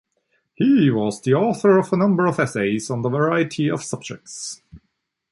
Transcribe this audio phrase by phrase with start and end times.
[0.55, 4.59] He was the author of a number of essays on a variety of subjects.